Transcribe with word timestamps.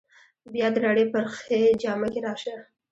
بیا 0.53 0.67
د 0.73 0.75
رڼې 0.83 1.05
پرخې 1.13 1.61
جامه 1.81 2.07
کې 2.13 2.19
راشه 2.25 2.55